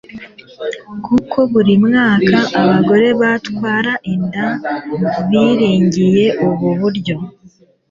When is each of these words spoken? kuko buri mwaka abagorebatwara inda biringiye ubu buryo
kuko 1.05 1.37
buri 1.51 1.73
mwaka 1.85 2.37
abagorebatwara 2.61 3.91
inda 4.13 4.45
biringiye 5.29 6.25
ubu 6.47 6.67
buryo 6.79 7.15